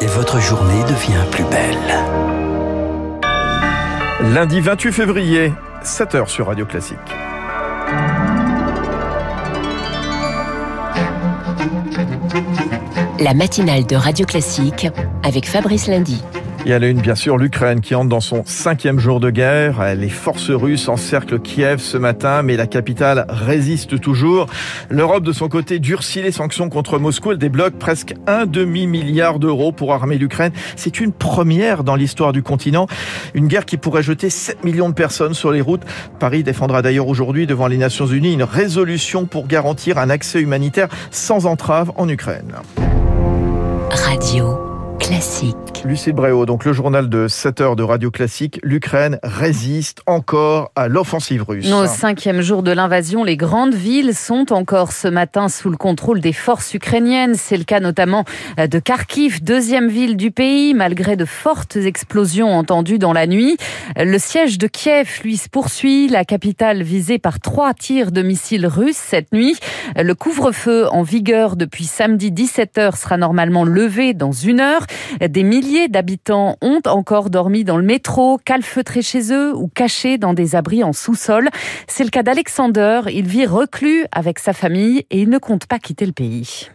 et 0.00 0.06
votre 0.06 0.40
journée 0.40 0.82
devient 0.84 1.24
plus 1.30 1.44
belle. 1.44 1.76
Lundi 4.32 4.60
28 4.60 4.92
février, 4.92 5.52
7h 5.82 6.28
sur 6.28 6.46
Radio 6.46 6.66
Classique. 6.66 6.98
La 13.18 13.34
matinale 13.34 13.86
de 13.86 13.96
Radio 13.96 14.24
Classique 14.24 14.88
avec 15.22 15.46
Fabrice 15.46 15.86
Lundy. 15.88 16.22
Et 16.66 16.74
à 16.74 16.78
la 16.78 16.88
une, 16.88 17.00
bien 17.00 17.14
sûr, 17.14 17.38
l'Ukraine 17.38 17.80
qui 17.80 17.94
entre 17.94 18.10
dans 18.10 18.20
son 18.20 18.42
cinquième 18.44 18.98
jour 18.98 19.18
de 19.18 19.30
guerre. 19.30 19.94
Les 19.94 20.10
forces 20.10 20.50
russes 20.50 20.88
encerclent 20.88 21.40
Kiev 21.40 21.78
ce 21.78 21.96
matin, 21.96 22.42
mais 22.42 22.56
la 22.56 22.66
capitale 22.66 23.24
résiste 23.28 23.98
toujours. 23.98 24.46
L'Europe, 24.90 25.24
de 25.24 25.32
son 25.32 25.48
côté, 25.48 25.78
durcit 25.78 26.20
les 26.20 26.32
sanctions 26.32 26.68
contre 26.68 26.98
Moscou. 26.98 27.32
Elle 27.32 27.38
débloque 27.38 27.74
presque 27.74 28.14
un 28.26 28.44
demi-milliard 28.44 29.38
d'euros 29.38 29.72
pour 29.72 29.94
armer 29.94 30.18
l'Ukraine. 30.18 30.52
C'est 30.76 31.00
une 31.00 31.12
première 31.12 31.82
dans 31.82 31.96
l'histoire 31.96 32.32
du 32.32 32.42
continent. 32.42 32.86
Une 33.32 33.48
guerre 33.48 33.64
qui 33.64 33.78
pourrait 33.78 34.02
jeter 34.02 34.28
7 34.28 34.62
millions 34.62 34.90
de 34.90 34.94
personnes 34.94 35.34
sur 35.34 35.52
les 35.52 35.62
routes. 35.62 35.84
Paris 36.18 36.42
défendra 36.42 36.82
d'ailleurs 36.82 37.08
aujourd'hui 37.08 37.46
devant 37.46 37.68
les 37.68 37.78
Nations 37.78 38.06
Unies 38.06 38.34
une 38.34 38.44
résolution 38.44 39.24
pour 39.24 39.46
garantir 39.46 39.96
un 39.96 40.10
accès 40.10 40.40
humanitaire 40.40 40.88
sans 41.10 41.46
entrave 41.46 41.90
en 41.96 42.06
Ukraine. 42.08 42.52
Radio 43.90 44.69
Classique. 45.10 45.56
Lucille 45.84 46.12
Bréau, 46.12 46.46
donc 46.46 46.64
le 46.64 46.72
journal 46.72 47.08
de 47.08 47.26
7 47.26 47.60
heures 47.62 47.74
de 47.74 47.82
Radio 47.82 48.12
Classique, 48.12 48.60
l'Ukraine 48.62 49.18
résiste 49.24 50.02
encore 50.06 50.70
à 50.76 50.86
l'offensive 50.86 51.42
russe. 51.42 51.72
Au 51.72 51.86
cinquième 51.86 52.42
jour 52.42 52.62
de 52.62 52.70
l'invasion, 52.70 53.24
les 53.24 53.36
grandes 53.36 53.74
villes 53.74 54.14
sont 54.14 54.52
encore 54.52 54.92
ce 54.92 55.08
matin 55.08 55.48
sous 55.48 55.68
le 55.68 55.76
contrôle 55.76 56.20
des 56.20 56.32
forces 56.32 56.74
ukrainiennes. 56.74 57.34
C'est 57.34 57.56
le 57.56 57.64
cas 57.64 57.80
notamment 57.80 58.24
de 58.56 58.78
Kharkiv, 58.78 59.42
deuxième 59.42 59.88
ville 59.88 60.16
du 60.16 60.30
pays, 60.30 60.74
malgré 60.74 61.16
de 61.16 61.24
fortes 61.24 61.76
explosions 61.76 62.52
entendues 62.52 62.98
dans 62.98 63.12
la 63.12 63.26
nuit. 63.26 63.56
Le 63.96 64.18
siège 64.18 64.58
de 64.58 64.68
Kiev, 64.68 65.20
lui, 65.24 65.38
se 65.38 65.48
poursuit. 65.48 66.06
La 66.08 66.24
capitale 66.24 66.82
visée 66.84 67.18
par 67.18 67.40
trois 67.40 67.74
tirs 67.74 68.12
de 68.12 68.22
missiles 68.22 68.66
russes 68.66 68.96
cette 68.96 69.32
nuit. 69.32 69.58
Le 69.96 70.14
couvre-feu 70.14 70.86
en 70.92 71.02
vigueur 71.02 71.56
depuis 71.56 71.84
samedi 71.84 72.30
17h 72.30 72.96
sera 72.96 73.16
normalement 73.16 73.64
levé 73.64 74.14
dans 74.14 74.32
une 74.32 74.60
heure. 74.60 74.86
Des 75.20 75.42
milliers 75.42 75.88
d'habitants 75.88 76.56
ont 76.62 76.80
encore 76.86 77.30
dormi 77.30 77.64
dans 77.64 77.76
le 77.76 77.84
métro, 77.84 78.38
calfeutrés 78.44 79.02
chez 79.02 79.32
eux 79.32 79.54
ou 79.54 79.68
cachés 79.68 80.18
dans 80.18 80.34
des 80.34 80.56
abris 80.56 80.84
en 80.84 80.92
sous-sol. 80.92 81.48
C'est 81.86 82.04
le 82.04 82.10
cas 82.10 82.22
d'Alexander. 82.22 83.02
Il 83.12 83.26
vit 83.26 83.46
reclus 83.46 84.06
avec 84.12 84.38
sa 84.38 84.52
famille 84.52 85.04
et 85.10 85.20
il 85.20 85.28
ne 85.28 85.38
compte 85.38 85.66
pas 85.66 85.78
quitter 85.78 86.06
le 86.06 86.12
pays. 86.12 86.68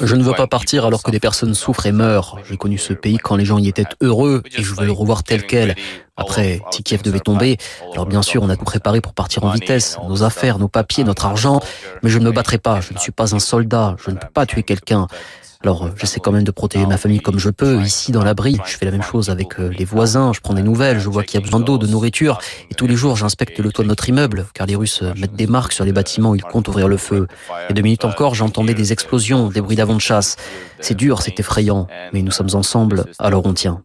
Je 0.00 0.14
ne 0.14 0.22
veux 0.22 0.34
pas 0.34 0.46
partir 0.46 0.86
alors 0.86 1.02
que 1.02 1.10
des 1.10 1.20
personnes 1.20 1.54
souffrent 1.54 1.86
et 1.86 1.92
meurent. 1.92 2.38
J'ai 2.48 2.56
connu 2.56 2.78
ce 2.78 2.92
pays 2.92 3.18
quand 3.18 3.36
les 3.36 3.44
gens 3.44 3.58
y 3.58 3.68
étaient 3.68 3.84
heureux 4.00 4.42
et 4.56 4.62
je 4.62 4.74
veux 4.74 4.86
le 4.86 4.92
revoir 4.92 5.22
tel 5.22 5.46
quel. 5.46 5.74
Après, 6.16 6.60
si 6.70 6.82
Kiev 6.82 7.02
devait 7.02 7.20
tomber, 7.20 7.56
alors 7.92 8.04
bien 8.04 8.20
sûr, 8.20 8.42
on 8.42 8.50
a 8.50 8.56
tout 8.56 8.64
préparé 8.64 9.00
pour 9.00 9.14
partir 9.14 9.42
en 9.44 9.50
vitesse, 9.50 9.96
nos 10.06 10.22
affaires, 10.22 10.58
nos 10.58 10.68
papiers, 10.68 11.02
notre 11.02 11.24
argent, 11.24 11.60
mais 12.02 12.10
je 12.10 12.18
ne 12.18 12.26
me 12.26 12.30
battrai 12.30 12.58
pas, 12.58 12.82
je 12.82 12.92
ne 12.92 12.98
suis 12.98 13.12
pas 13.12 13.34
un 13.34 13.38
soldat, 13.38 13.96
je 14.04 14.10
ne 14.10 14.16
peux 14.16 14.28
pas 14.28 14.44
tuer 14.44 14.62
quelqu'un. 14.62 15.06
Alors, 15.62 15.84
euh, 15.84 15.90
j'essaie 15.94 16.20
quand 16.20 16.32
même 16.32 16.44
de 16.44 16.50
protéger 16.50 16.86
ma 16.86 16.96
famille 16.96 17.20
comme 17.20 17.38
je 17.38 17.50
peux. 17.50 17.82
Ici, 17.82 18.12
dans 18.12 18.24
l'abri, 18.24 18.56
je 18.64 18.78
fais 18.78 18.86
la 18.86 18.92
même 18.92 19.02
chose 19.02 19.28
avec 19.28 19.60
euh, 19.60 19.68
les 19.68 19.84
voisins. 19.84 20.32
Je 20.32 20.40
prends 20.40 20.54
des 20.54 20.62
nouvelles. 20.62 20.98
Je 21.00 21.10
vois 21.10 21.22
qu'il 21.22 21.38
y 21.38 21.42
a 21.42 21.44
besoin 21.44 21.60
d'eau, 21.60 21.76
de 21.76 21.86
nourriture. 21.86 22.38
Et 22.70 22.74
tous 22.74 22.86
les 22.86 22.96
jours, 22.96 23.14
j'inspecte 23.14 23.58
le 23.58 23.70
toit 23.70 23.84
de 23.84 23.90
notre 23.90 24.08
immeuble, 24.08 24.46
car 24.54 24.66
les 24.66 24.74
Russes 24.74 25.00
euh, 25.02 25.12
mettent 25.18 25.34
des 25.34 25.46
marques 25.46 25.72
sur 25.72 25.84
les 25.84 25.92
bâtiments 25.92 26.30
où 26.30 26.34
ils 26.34 26.42
comptent 26.42 26.68
ouvrir 26.68 26.88
le 26.88 26.96
feu. 26.96 27.26
Et 27.68 27.74
deux 27.74 27.82
minutes 27.82 28.06
encore, 28.06 28.34
j'entendais 28.34 28.72
des 28.72 28.92
explosions, 28.92 29.48
des 29.48 29.60
bruits 29.60 29.76
d'avant 29.76 29.94
de 29.94 30.00
chasse. 30.00 30.36
C'est 30.80 30.96
dur, 30.96 31.22
c'est 31.22 31.38
effrayant. 31.38 31.86
Mais 32.12 32.22
nous 32.22 32.30
sommes 32.30 32.54
ensemble, 32.54 33.04
alors 33.18 33.46
on 33.46 33.52
tient. 33.52 33.82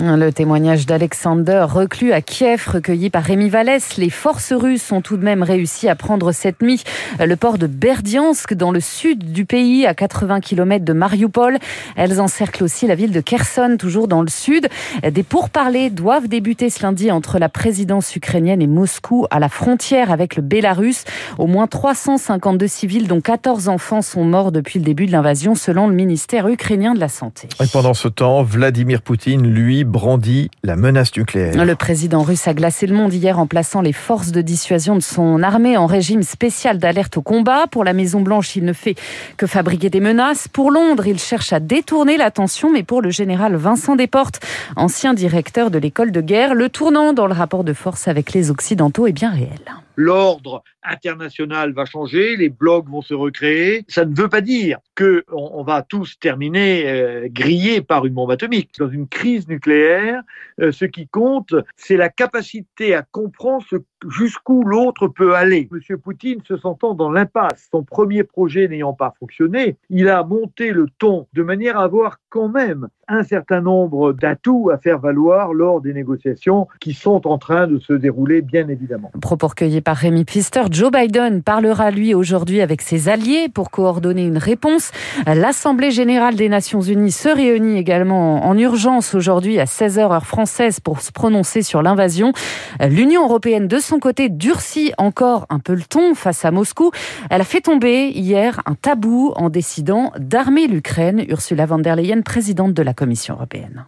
Le 0.00 0.30
témoignage 0.30 0.86
d'Alexander, 0.86 1.66
reclus 1.68 2.12
à 2.12 2.20
Kiev, 2.20 2.68
recueilli 2.68 3.10
par 3.10 3.24
Rémi 3.24 3.48
Vallès. 3.48 3.96
Les 3.96 4.10
forces 4.10 4.52
russes 4.52 4.92
ont 4.92 5.00
tout 5.00 5.16
de 5.16 5.24
même 5.24 5.42
réussi 5.42 5.88
à 5.88 5.96
prendre 5.96 6.32
cette 6.32 6.62
nuit 6.62 6.84
le 7.18 7.34
port 7.36 7.58
de 7.58 7.66
Berdiansk, 7.66 8.54
dans 8.54 8.70
le 8.70 8.80
sud 8.80 9.32
du 9.32 9.44
pays, 9.44 9.86
à 9.86 9.94
80 9.94 10.40
km 10.40 10.84
de 10.84 10.92
Mariupol. 10.92 11.58
Elles 11.96 12.20
encerclent 12.20 12.64
aussi 12.64 12.86
la 12.86 12.94
ville 12.94 13.12
de 13.12 13.20
Kherson, 13.20 13.76
toujours 13.78 14.06
dans 14.06 14.22
le 14.22 14.28
sud. 14.28 14.68
Des 15.02 15.22
pourparlers 15.22 15.90
doivent 15.90 16.28
débuter 16.28 16.70
ce 16.70 16.82
lundi 16.82 17.10
entre 17.10 17.38
la 17.38 17.48
présidence 17.48 18.14
ukrainienne 18.14 18.62
et 18.62 18.66
Moscou, 18.66 19.26
à 19.30 19.40
la 19.40 19.48
frontière 19.48 20.12
avec 20.12 20.36
le 20.36 20.42
Bélarus. 20.42 21.04
Au 21.38 21.46
moins 21.46 21.66
352 21.66 22.66
civils, 22.68 23.08
dont 23.08 23.20
14 23.20 23.68
enfants, 23.68 24.02
sont 24.02 24.24
morts 24.24 24.52
depuis 24.52 24.78
le 24.78 24.84
début 24.84 25.06
de 25.06 25.12
l'invasion, 25.12 25.39
selon 25.54 25.88
le 25.88 25.94
ministère 25.94 26.48
ukrainien 26.48 26.94
de 26.94 27.00
la 27.00 27.08
Santé. 27.08 27.48
Et 27.62 27.66
pendant 27.72 27.94
ce 27.94 28.08
temps, 28.08 28.42
Vladimir 28.42 29.02
Poutine, 29.02 29.46
lui, 29.46 29.84
brandit 29.84 30.50
la 30.62 30.76
menace 30.76 31.16
nucléaire. 31.16 31.64
Le 31.64 31.74
président 31.76 32.22
russe 32.22 32.46
a 32.46 32.54
glacé 32.54 32.86
le 32.86 32.94
monde 32.94 33.12
hier 33.12 33.38
en 33.38 33.46
plaçant 33.46 33.80
les 33.80 33.92
forces 33.92 34.32
de 34.32 34.42
dissuasion 34.42 34.94
de 34.94 35.00
son 35.00 35.42
armée 35.42 35.76
en 35.76 35.86
régime 35.86 36.22
spécial 36.22 36.78
d'alerte 36.78 37.16
au 37.16 37.22
combat. 37.22 37.66
Pour 37.66 37.84
la 37.84 37.92
Maison-Blanche, 37.92 38.56
il 38.56 38.64
ne 38.64 38.72
fait 38.72 38.94
que 39.36 39.46
fabriquer 39.46 39.90
des 39.90 40.00
menaces. 40.00 40.48
Pour 40.48 40.70
Londres, 40.70 41.06
il 41.06 41.18
cherche 41.18 41.52
à 41.52 41.60
détourner 41.60 42.16
l'attention, 42.16 42.70
mais 42.72 42.82
pour 42.82 43.02
le 43.02 43.10
général 43.10 43.56
Vincent 43.56 43.96
Desportes, 43.96 44.40
ancien 44.76 45.14
directeur 45.14 45.70
de 45.70 45.78
l'école 45.78 46.12
de 46.12 46.20
guerre, 46.20 46.54
le 46.54 46.68
tournant 46.68 47.12
dans 47.12 47.26
le 47.26 47.34
rapport 47.34 47.64
de 47.64 47.72
force 47.72 48.08
avec 48.08 48.32
les 48.32 48.50
Occidentaux 48.50 49.06
est 49.06 49.12
bien 49.12 49.30
réel 49.30 49.60
l'ordre 50.00 50.62
international 50.82 51.72
va 51.72 51.84
changer, 51.84 52.36
les 52.36 52.48
blocs 52.48 52.88
vont 52.88 53.02
se 53.02 53.14
recréer. 53.14 53.84
Ça 53.88 54.04
ne 54.04 54.14
veut 54.14 54.28
pas 54.28 54.40
dire 54.40 54.78
que 54.94 55.24
on, 55.30 55.62
va 55.62 55.82
tous 55.82 56.18
terminer 56.18 56.88
euh, 56.88 57.28
grillés 57.30 57.82
par 57.82 58.06
une 58.06 58.14
bombe 58.14 58.30
atomique. 58.30 58.70
Dans 58.78 58.88
une 58.88 59.08
crise 59.08 59.46
nucléaire, 59.46 60.22
euh, 60.60 60.72
ce 60.72 60.86
qui 60.86 61.06
compte, 61.06 61.54
c'est 61.76 61.96
la 61.96 62.08
capacité 62.08 62.94
à 62.94 63.02
comprendre 63.02 63.64
jusqu'où 64.08 64.62
l'autre 64.64 65.08
peut 65.08 65.34
aller. 65.34 65.68
Monsieur 65.70 65.98
Poutine 65.98 66.40
se 66.46 66.56
sentant 66.56 66.94
dans 66.94 67.10
l'impasse, 67.10 67.68
son 67.70 67.82
premier 67.82 68.24
projet 68.24 68.68
n'ayant 68.68 68.92
pas 68.92 69.14
fonctionné, 69.18 69.76
il 69.88 70.08
a 70.08 70.22
monté 70.24 70.72
le 70.72 70.86
ton 70.98 71.26
de 71.32 71.42
manière 71.42 71.78
à 71.78 71.84
avoir 71.84 72.18
quand 72.28 72.48
même 72.48 72.88
un 73.10 73.24
certain 73.24 73.60
nombre 73.60 74.12
d'atouts 74.12 74.70
à 74.70 74.78
faire 74.78 75.00
valoir 75.00 75.52
lors 75.52 75.80
des 75.80 75.92
négociations 75.92 76.68
qui 76.80 76.94
sont 76.94 77.26
en 77.26 77.38
train 77.38 77.66
de 77.66 77.80
se 77.80 77.92
dérouler, 77.92 78.40
bien 78.40 78.68
évidemment. 78.68 79.10
Propos 79.20 79.48
recueillis 79.48 79.80
par 79.80 79.96
Rémi 79.96 80.24
Pfister, 80.24 80.62
Joe 80.70 80.92
Biden 80.92 81.42
parlera 81.42 81.90
lui 81.90 82.14
aujourd'hui 82.14 82.60
avec 82.60 82.82
ses 82.82 83.08
alliés 83.08 83.48
pour 83.52 83.72
coordonner 83.72 84.24
une 84.24 84.38
réponse. 84.38 84.92
L'Assemblée 85.26 85.90
générale 85.90 86.36
des 86.36 86.48
Nations 86.48 86.80
unies 86.80 87.10
se 87.10 87.28
réunit 87.28 87.78
également 87.78 88.46
en 88.46 88.56
urgence 88.56 89.14
aujourd'hui 89.14 89.58
à 89.58 89.64
16h 89.64 90.12
heure 90.12 90.26
française 90.26 90.78
pour 90.78 91.00
se 91.00 91.10
prononcer 91.10 91.62
sur 91.62 91.82
l'invasion. 91.82 92.32
L'Union 92.80 93.24
européenne, 93.24 93.66
de 93.66 93.78
son 93.90 93.98
côté, 93.98 94.28
durcit 94.28 94.92
encore 94.98 95.46
un 95.50 95.58
peu 95.58 95.74
le 95.74 95.82
ton 95.82 96.14
face 96.14 96.44
à 96.44 96.52
Moscou. 96.52 96.92
Elle 97.28 97.40
a 97.40 97.44
fait 97.44 97.60
tomber 97.60 98.10
hier 98.10 98.60
un 98.66 98.76
tabou 98.76 99.32
en 99.34 99.50
décidant 99.50 100.12
d'armer 100.16 100.68
l'Ukraine. 100.68 101.24
Ursula 101.28 101.66
von 101.66 101.78
der 101.78 101.96
Leyen, 101.96 102.22
présidente 102.22 102.72
de 102.72 102.82
la 102.82 102.94
Commission 102.94 103.34
européenne. 103.34 103.84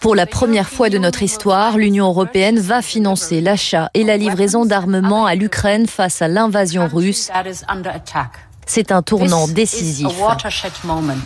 Pour 0.00 0.14
la 0.14 0.26
première 0.26 0.68
fois 0.68 0.88
de 0.88 0.98
notre 0.98 1.22
histoire, 1.22 1.76
l'Union 1.76 2.06
européenne 2.08 2.58
va 2.58 2.80
financer 2.82 3.40
l'achat 3.40 3.90
et 3.94 4.04
la 4.04 4.16
livraison 4.16 4.64
d'armements 4.64 5.26
à 5.26 5.34
l'Ukraine 5.34 5.86
face 5.86 6.22
à 6.22 6.28
l'invasion 6.28 6.88
russe. 6.88 7.30
C'est 8.72 8.92
un 8.92 9.02
tournant 9.02 9.48
décisif. 9.48 10.06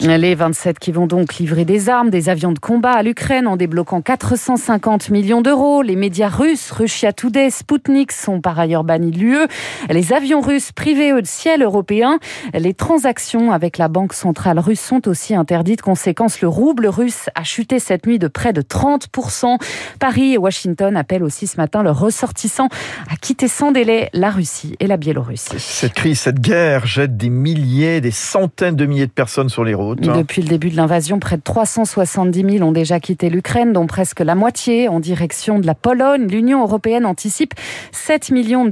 Les 0.01 0.35
27 0.35 0.79
qui 0.79 0.93
vont 0.93 1.07
donc 1.07 1.35
livrer 1.35 1.67
des 1.67 1.91
armes, 1.91 2.09
des 2.09 2.31
avions 2.31 2.53
de 2.53 2.59
combat 2.59 2.93
à 2.93 3.03
l'Ukraine 3.03 3.47
en 3.47 3.59
débloquant 3.59 4.01
450 4.01 5.11
millions 5.11 5.43
d'euros. 5.43 5.83
Les 5.83 5.95
médias 5.95 6.31
russes, 6.31 6.71
Russia 6.71 7.13
Today, 7.13 7.51
Sputnik 7.51 8.13
sont 8.13 8.41
par 8.41 8.59
ailleurs 8.59 8.83
bannis 8.83 9.11
de 9.11 9.19
l'UE. 9.19 9.47
Les 9.91 10.15
avions 10.15 10.41
russes 10.41 10.73
privés 10.73 11.13
au 11.13 11.23
ciel 11.23 11.63
européen. 11.63 12.19
Les 12.55 12.73
transactions 12.73 13.53
avec 13.53 13.77
la 13.77 13.89
Banque 13.89 14.15
centrale 14.15 14.59
russe 14.59 14.81
sont 14.81 15.07
aussi 15.07 15.35
interdites. 15.35 15.83
Conséquence, 15.83 16.41
le 16.41 16.49
rouble 16.49 16.87
russe 16.87 17.29
a 17.35 17.45
chuté 17.45 17.79
cette 17.79 18.07
nuit 18.07 18.19
de 18.19 18.29
près 18.29 18.55
de 18.55 18.63
30%. 18.63 19.59
Paris 19.99 20.33
et 20.33 20.39
Washington 20.39 20.97
appellent 20.97 21.23
aussi 21.23 21.47
ce 21.47 21.59
matin 21.59 21.83
leurs 21.83 22.01
ressortissants 22.01 22.69
à 23.13 23.17
quitter 23.17 23.49
sans 23.49 23.71
délai 23.71 24.09
la 24.15 24.31
Russie 24.31 24.77
et 24.81 24.87
la 24.87 24.97
Biélorussie. 24.97 25.59
Cette 25.59 25.93
crise, 25.93 26.21
cette 26.21 26.41
guerre 26.41 26.87
jette 26.87 27.19
des 27.19 27.34
milliers, 27.35 28.01
des 28.01 28.11
centaines 28.11 28.77
de 28.77 28.87
milliers 28.87 29.07
de 29.07 29.13
personnes 29.13 29.49
sur 29.49 29.65
les 29.65 29.75
routes. 29.75 30.01
Depuis 30.01 30.43
le 30.43 30.49
début 30.49 30.71
de 30.71 30.77
l'invasion, 30.77 31.19
près 31.19 31.37
de 31.37 31.43
370 31.43 32.59
000 32.59 32.67
ont 32.67 32.73
déjà 32.73 33.01
quitté 33.01 33.29
l'Ukraine, 33.29 33.73
dont 33.73 33.87
presque 33.87 34.21
la 34.21 34.35
moitié 34.35 34.89
en 34.89 35.01
direction 35.01 35.59
de 35.59 35.67
la 35.67 35.75
Pologne. 35.75 36.27
L'Union 36.29 36.63
européenne 36.63 37.05
anticipe 37.07 37.55
7 37.93 38.31
millions 38.31 38.65
de 38.65 38.71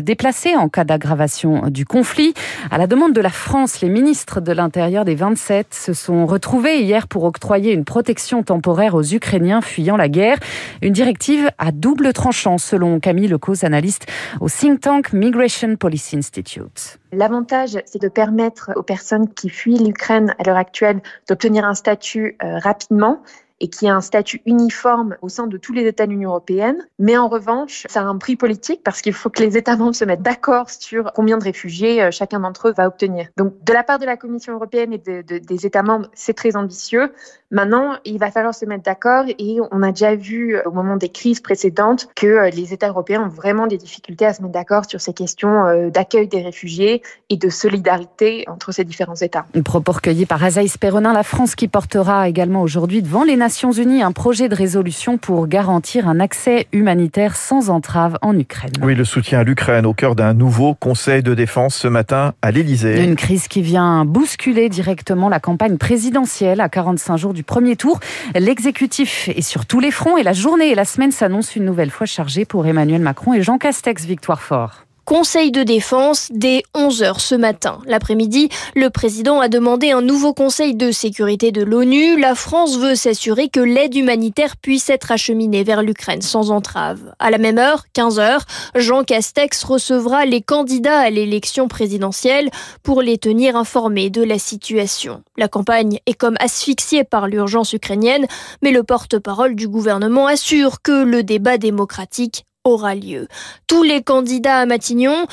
déplacés 0.00 0.56
en 0.56 0.68
cas 0.68 0.84
d'aggravation 0.84 1.68
du 1.68 1.84
conflit. 1.84 2.34
À 2.70 2.78
la 2.78 2.86
demande 2.86 3.12
de 3.12 3.20
la 3.20 3.30
France, 3.30 3.80
les 3.80 3.88
ministres 3.88 4.40
de 4.40 4.52
l'Intérieur 4.52 5.04
des 5.04 5.14
27 5.14 5.74
se 5.74 5.92
sont 5.92 6.26
retrouvés 6.26 6.82
hier 6.82 7.08
pour 7.08 7.24
octroyer 7.24 7.72
une 7.72 7.84
protection 7.84 8.42
temporaire 8.42 8.94
aux 8.94 9.04
Ukrainiens 9.04 9.60
fuyant 9.60 9.96
la 9.96 10.08
guerre. 10.08 10.38
Une 10.82 10.92
directive 10.92 11.50
à 11.58 11.72
double 11.72 12.12
tranchant, 12.12 12.58
selon 12.58 13.00
Camille 13.00 13.28
Lecaux, 13.28 13.64
analyste 13.64 14.06
au 14.40 14.48
think 14.48 14.80
tank 14.80 15.12
Migration 15.12 15.76
Policy 15.76 16.16
Institute. 16.16 16.98
L'avantage, 17.12 17.78
c'est 17.86 18.02
de 18.02 18.08
permettre 18.08 18.70
aux 18.76 18.82
personnes 18.82 19.32
qui 19.32 19.48
fuient 19.48 19.78
l'Ukraine 19.78 20.34
à 20.38 20.42
l'heure 20.42 20.56
actuelle 20.56 21.00
d'obtenir 21.26 21.64
un 21.64 21.74
statut 21.74 22.36
euh, 22.42 22.58
rapidement 22.58 23.22
et 23.60 23.68
qui 23.68 23.88
a 23.88 23.94
un 23.94 24.00
statut 24.00 24.40
uniforme 24.46 25.16
au 25.22 25.28
sein 25.28 25.46
de 25.46 25.56
tous 25.56 25.72
les 25.72 25.86
États 25.86 26.06
de 26.06 26.12
l'Union 26.12 26.30
européenne. 26.30 26.86
Mais 26.98 27.16
en 27.16 27.28
revanche, 27.28 27.86
ça 27.88 28.00
a 28.00 28.04
un 28.04 28.18
prix 28.18 28.36
politique 28.36 28.82
parce 28.84 29.02
qu'il 29.02 29.12
faut 29.12 29.30
que 29.30 29.42
les 29.42 29.56
États 29.56 29.76
membres 29.76 29.94
se 29.94 30.04
mettent 30.04 30.22
d'accord 30.22 30.70
sur 30.70 31.12
combien 31.14 31.38
de 31.38 31.44
réfugiés 31.44 32.02
euh, 32.02 32.10
chacun 32.10 32.40
d'entre 32.40 32.68
eux 32.68 32.74
va 32.76 32.86
obtenir. 32.86 33.28
Donc, 33.36 33.54
de 33.64 33.72
la 33.72 33.82
part 33.82 33.98
de 33.98 34.06
la 34.06 34.16
Commission 34.16 34.54
européenne 34.54 34.92
et 34.92 34.98
des 34.98 35.66
États 35.66 35.82
membres, 35.82 36.08
c'est 36.14 36.34
très 36.34 36.56
ambitieux. 36.56 37.12
Maintenant, 37.50 37.96
il 38.04 38.18
va 38.18 38.30
falloir 38.30 38.54
se 38.54 38.64
mettre 38.66 38.84
d'accord 38.84 39.24
et 39.26 39.58
on 39.72 39.82
a 39.82 39.90
déjà 39.90 40.14
vu 40.14 40.54
euh, 40.54 40.62
au 40.66 40.70
moment 40.70 40.96
des 40.96 41.08
crises 41.08 41.40
précédentes 41.40 42.08
que 42.14 42.26
euh, 42.26 42.50
les 42.50 42.72
États 42.72 42.88
européens 42.88 43.22
ont 43.22 43.28
vraiment 43.28 43.66
des 43.66 43.78
difficultés 43.78 44.26
à 44.26 44.34
se 44.34 44.42
mettre 44.42 44.54
d'accord 44.54 44.84
sur 44.88 45.00
ces 45.00 45.12
questions 45.12 45.88
d'accueil 45.90 46.28
des 46.28 46.42
réfugiés 46.42 47.02
et 47.30 47.36
de 47.36 47.48
solidarité 47.48 48.44
entre 48.48 48.72
ces 48.72 48.84
différents 48.84 49.14
États. 49.14 49.46
Propos 49.64 49.92
recueilli 49.92 50.26
par 50.26 50.42
Azaïs 50.42 50.76
Perronin, 50.76 51.12
la 51.12 51.22
France 51.22 51.54
qui 51.54 51.68
portera 51.68 52.28
également 52.28 52.62
aujourd'hui 52.62 53.02
devant 53.02 53.24
les 53.24 53.36
Nations 53.36 53.47
Unies 53.48 54.02
un 54.02 54.12
projet 54.12 54.48
de 54.48 54.54
résolution 54.54 55.18
pour 55.18 55.46
garantir 55.48 56.06
un 56.08 56.20
accès 56.20 56.66
humanitaire 56.72 57.36
sans 57.36 57.70
entrave 57.70 58.18
en 58.22 58.38
Ukraine. 58.38 58.72
Oui, 58.82 58.94
le 58.94 59.04
soutien 59.04 59.40
à 59.40 59.44
l'Ukraine 59.44 59.86
au 59.86 59.94
cœur 59.94 60.14
d'un 60.14 60.34
nouveau 60.34 60.74
Conseil 60.74 61.22
de 61.22 61.34
défense 61.34 61.74
ce 61.74 61.88
matin 61.88 62.34
à 62.42 62.50
l'Élysée. 62.50 63.02
Une 63.02 63.16
crise 63.16 63.48
qui 63.48 63.62
vient 63.62 64.04
bousculer 64.04 64.68
directement 64.68 65.28
la 65.28 65.40
campagne 65.40 65.78
présidentielle 65.78 66.60
à 66.60 66.68
45 66.68 67.16
jours 67.16 67.34
du 67.34 67.42
premier 67.42 67.76
tour. 67.76 68.00
L'exécutif 68.34 69.28
est 69.28 69.42
sur 69.42 69.66
tous 69.66 69.80
les 69.80 69.90
fronts 69.90 70.16
et 70.16 70.22
la 70.22 70.32
journée 70.32 70.70
et 70.70 70.74
la 70.74 70.84
semaine 70.84 71.12
s'annoncent 71.12 71.52
une 71.56 71.64
nouvelle 71.64 71.90
fois 71.90 72.06
chargée 72.06 72.44
pour 72.44 72.66
Emmanuel 72.66 73.00
Macron 73.00 73.34
et 73.34 73.42
Jean 73.42 73.58
Castex. 73.58 74.04
Victoire 74.04 74.42
fort. 74.42 74.87
Conseil 75.08 75.52
de 75.52 75.62
défense 75.62 76.28
dès 76.30 76.62
11h 76.74 77.18
ce 77.18 77.34
matin. 77.34 77.78
L'après-midi, 77.86 78.50
le 78.76 78.90
président 78.90 79.40
a 79.40 79.48
demandé 79.48 79.90
un 79.90 80.02
nouveau 80.02 80.34
conseil 80.34 80.74
de 80.74 80.92
sécurité 80.92 81.50
de 81.50 81.62
l'ONU. 81.62 82.20
La 82.20 82.34
France 82.34 82.76
veut 82.76 82.94
s'assurer 82.94 83.48
que 83.48 83.58
l'aide 83.60 83.94
humanitaire 83.94 84.58
puisse 84.58 84.90
être 84.90 85.10
acheminée 85.10 85.64
vers 85.64 85.80
l'Ukraine 85.80 86.20
sans 86.20 86.50
entrave. 86.50 87.00
À 87.18 87.30
la 87.30 87.38
même 87.38 87.56
heure, 87.56 87.86
15h, 87.96 88.40
Jean 88.74 89.02
Castex 89.02 89.64
recevra 89.64 90.26
les 90.26 90.42
candidats 90.42 91.00
à 91.00 91.08
l'élection 91.08 91.68
présidentielle 91.68 92.50
pour 92.82 93.00
les 93.00 93.16
tenir 93.16 93.56
informés 93.56 94.10
de 94.10 94.22
la 94.22 94.38
situation. 94.38 95.22
La 95.38 95.48
campagne 95.48 96.00
est 96.04 96.12
comme 96.12 96.36
asphyxiée 96.38 97.04
par 97.04 97.28
l'urgence 97.28 97.72
ukrainienne, 97.72 98.26
mais 98.60 98.72
le 98.72 98.82
porte-parole 98.82 99.54
du 99.54 99.68
gouvernement 99.68 100.26
assure 100.26 100.82
que 100.82 101.02
le 101.02 101.22
débat 101.22 101.56
démocratique 101.56 102.44
aura 102.68 102.94
lieu. 102.94 103.28
Tous 103.66 103.82
les 103.82 104.02
candidats 104.02 104.58
à 104.58 104.66
Matignon 104.66 105.26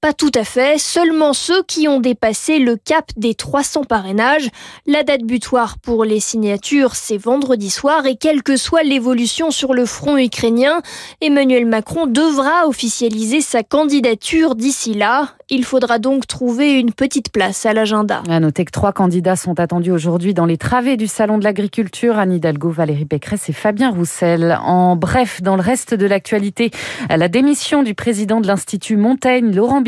pas 0.00 0.12
tout 0.12 0.30
à 0.36 0.44
fait, 0.44 0.78
seulement 0.78 1.32
ceux 1.32 1.64
qui 1.64 1.88
ont 1.88 1.98
dépassé 1.98 2.60
le 2.60 2.76
cap 2.76 3.10
des 3.16 3.34
300 3.34 3.82
parrainages. 3.82 4.48
La 4.86 5.02
date 5.02 5.24
butoir 5.24 5.78
pour 5.78 6.04
les 6.04 6.20
signatures, 6.20 6.94
c'est 6.94 7.18
vendredi 7.18 7.68
soir 7.68 8.06
et 8.06 8.14
quelle 8.14 8.44
que 8.44 8.56
soit 8.56 8.84
l'évolution 8.84 9.50
sur 9.50 9.74
le 9.74 9.86
front 9.86 10.16
ukrainien, 10.16 10.82
Emmanuel 11.20 11.66
Macron 11.66 12.06
devra 12.06 12.68
officialiser 12.68 13.40
sa 13.40 13.64
candidature 13.64 14.54
d'ici 14.54 14.94
là. 14.94 15.30
Il 15.50 15.64
faudra 15.64 15.98
donc 15.98 16.26
trouver 16.26 16.78
une 16.78 16.92
petite 16.92 17.32
place 17.32 17.64
à 17.64 17.72
l'agenda. 17.72 18.22
À 18.28 18.38
noter 18.38 18.66
que 18.66 18.70
trois 18.70 18.92
candidats 18.92 19.34
sont 19.34 19.58
attendus 19.58 19.90
aujourd'hui 19.90 20.34
dans 20.34 20.44
les 20.44 20.58
travées 20.58 20.98
du 20.98 21.06
Salon 21.06 21.38
de 21.38 21.44
l'Agriculture. 21.44 22.18
Anne 22.18 22.34
Hidalgo, 22.34 22.68
Valérie 22.68 23.06
Pécresse 23.06 23.48
et 23.48 23.54
Fabien 23.54 23.90
Roussel. 23.90 24.58
En 24.62 24.94
bref, 24.94 25.40
dans 25.42 25.56
le 25.56 25.62
reste 25.62 25.94
de 25.94 26.06
l'actualité, 26.06 26.70
la 27.08 27.28
démission 27.28 27.82
du 27.82 27.94
président 27.94 28.42
de 28.42 28.46
l'Institut 28.46 28.98
Montaigne, 28.98 29.54
Laurent 29.54 29.80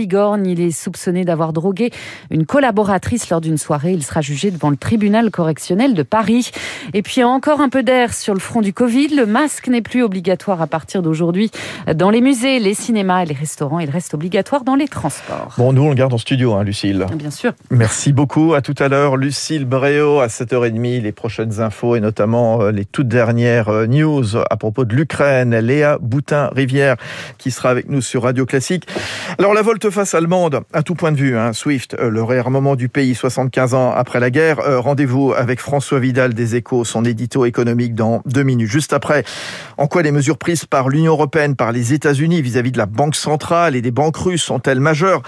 Il 0.44 0.60
est 0.60 0.70
soupçonné 0.70 1.24
d'avoir 1.24 1.52
drogué 1.52 1.90
une 2.30 2.46
collaboratrice 2.46 3.28
lors 3.28 3.40
d'une 3.40 3.58
soirée. 3.58 3.92
Il 3.92 4.02
sera 4.02 4.20
jugé 4.20 4.50
devant 4.50 4.70
le 4.70 4.76
tribunal 4.76 5.30
correctionnel 5.30 5.94
de 5.94 6.02
Paris. 6.02 6.50
Et 6.94 7.02
puis 7.02 7.22
encore 7.22 7.60
un 7.60 7.68
peu 7.68 7.82
d'air 7.82 8.14
sur 8.14 8.34
le 8.34 8.40
front 8.40 8.60
du 8.60 8.72
Covid. 8.72 9.08
Le 9.08 9.26
masque 9.26 9.68
n'est 9.68 9.82
plus 9.82 10.02
obligatoire 10.02 10.62
à 10.62 10.66
partir 10.66 11.02
d'aujourd'hui 11.02 11.50
dans 11.94 12.10
les 12.10 12.20
musées, 12.20 12.58
les 12.58 12.74
cinémas 12.74 13.22
et 13.22 13.26
les 13.26 13.34
restaurants. 13.34 13.78
Il 13.78 13.90
reste 13.90 14.14
obligatoire 14.14 14.64
dans 14.64 14.74
les 14.74 14.88
transports. 14.88 15.54
Bon, 15.58 15.72
nous, 15.72 15.82
on 15.82 15.88
le 15.90 15.94
garde 15.94 16.14
en 16.14 16.18
studio, 16.18 16.54
hein, 16.54 16.64
Lucille. 16.64 17.06
Bien 17.14 17.30
sûr. 17.30 17.52
Merci 17.70 18.12
beaucoup. 18.12 18.54
À 18.54 18.62
tout 18.62 18.74
à 18.78 18.88
l'heure, 18.88 19.16
Lucille 19.16 19.64
Bréau, 19.64 20.20
à 20.20 20.28
7h30, 20.28 21.02
les 21.02 21.12
prochaines 21.12 21.60
infos 21.60 21.96
et 21.96 22.00
notamment 22.00 22.62
euh, 22.62 22.70
les 22.70 22.84
toutes 22.84 23.08
dernières 23.08 23.68
euh, 23.68 23.86
news 23.86 24.36
à 24.36 24.56
propos 24.56 24.84
de 24.84 24.94
l'Ukraine. 24.94 25.58
Léa 25.58 25.98
Boutin-Rivière 26.00 26.96
qui 27.38 27.50
sera 27.50 27.70
avec 27.70 27.88
nous 27.88 28.00
sur 28.00 28.22
Radio 28.22 28.46
Classique. 28.46 28.86
Alors, 29.38 29.54
la 29.54 29.62
volte-face 29.90 30.14
allemande, 30.14 30.60
à 30.72 30.84
tout 30.84 30.94
point 30.94 31.10
de 31.10 31.16
vue, 31.16 31.36
hein, 31.36 31.52
Swift, 31.52 31.96
euh, 31.98 32.10
le 32.10 32.22
réarmement 32.22 32.76
du 32.76 32.88
pays 32.88 33.16
75 33.16 33.74
ans 33.74 33.90
après 33.90 34.20
la 34.20 34.30
guerre. 34.30 34.58
Rendez-vous 34.80 35.32
avec 35.32 35.58
François 35.58 35.98
Vidal 35.98 36.32
des 36.32 36.54
Échos, 36.54 36.84
son 36.84 37.04
édito 37.04 37.44
économique 37.44 37.96
dans 37.96 38.22
deux 38.24 38.44
minutes. 38.44 38.68
Juste 38.68 38.92
après, 38.92 39.24
en 39.78 39.88
quoi 39.88 40.02
les 40.02 40.12
mesures 40.12 40.38
prises 40.38 40.64
par 40.64 40.88
l'Union 40.88 41.12
européenne, 41.12 41.56
par 41.56 41.72
les 41.72 41.92
États-Unis 41.92 42.40
vis-à-vis 42.40 42.70
de 42.70 42.78
la 42.78 42.86
Banque 42.86 43.16
centrale 43.16 43.74
et 43.74 43.82
des 43.82 43.90
banques 43.90 44.16
russes 44.16 44.42
sont-elles 44.42 44.80
majeures? 44.80 45.22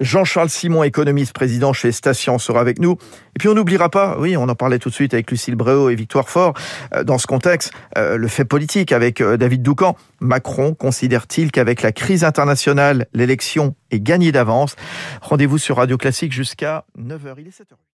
Jean-Charles 0.00 0.50
Simon, 0.50 0.82
économiste, 0.82 1.32
président 1.32 1.72
chez 1.72 1.92
Station, 1.92 2.38
sera 2.38 2.60
avec 2.60 2.80
nous. 2.80 2.96
Et 3.38 3.42
puis 3.42 3.48
on 3.48 3.54
n'oubliera 3.54 3.88
pas, 3.88 4.16
oui, 4.18 4.36
on 4.36 4.48
en 4.48 4.56
parlait 4.56 4.80
tout 4.80 4.88
de 4.88 4.94
suite 4.94 5.14
avec 5.14 5.30
Lucille 5.30 5.54
Bréau 5.54 5.90
et 5.90 5.94
Victoire 5.94 6.28
Fort, 6.28 6.54
euh, 6.92 7.04
dans 7.04 7.18
ce 7.18 7.28
contexte, 7.28 7.72
euh, 7.96 8.16
le 8.16 8.26
fait 8.26 8.44
politique 8.44 8.90
avec 8.90 9.20
euh, 9.20 9.36
David 9.36 9.62
Doucan. 9.62 9.96
Macron 10.18 10.74
considère-t-il 10.74 11.52
qu'avec 11.52 11.82
la 11.82 11.92
crise 11.92 12.24
internationale, 12.24 13.06
l'élection 13.12 13.76
est 13.92 14.00
gagnée 14.00 14.32
d'avance? 14.32 14.74
Rendez-vous 15.22 15.58
sur 15.58 15.76
Radio 15.76 15.96
Classique 15.96 16.32
jusqu'à 16.32 16.84
9h. 16.98 17.36
Il 17.38 17.46
est 17.46 17.56
7h. 17.56 17.78